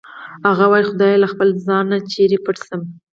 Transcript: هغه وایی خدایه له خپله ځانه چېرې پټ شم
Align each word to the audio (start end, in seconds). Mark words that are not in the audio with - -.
هغه 0.47 0.65
وایی 0.69 0.87
خدایه 0.89 1.17
له 1.23 1.27
خپله 1.33 1.53
ځانه 1.67 1.97
چېرې 2.11 2.37
پټ 2.45 2.57
شم 2.67 2.81